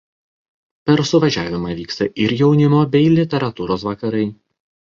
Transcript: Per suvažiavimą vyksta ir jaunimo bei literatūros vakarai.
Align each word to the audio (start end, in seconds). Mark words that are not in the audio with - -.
Per 0.89 1.03
suvažiavimą 1.09 1.75
vyksta 1.81 2.09
ir 2.23 2.35
jaunimo 2.39 2.83
bei 2.97 3.15
literatūros 3.19 3.89
vakarai. 3.93 4.27